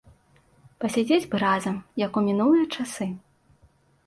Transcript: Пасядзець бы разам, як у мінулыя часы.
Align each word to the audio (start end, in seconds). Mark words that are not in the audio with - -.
Пасядзець 0.83 1.29
бы 1.33 1.41
разам, 1.43 1.77
як 2.05 2.11
у 2.23 2.25
мінулыя 2.29 2.65
часы. 2.75 3.09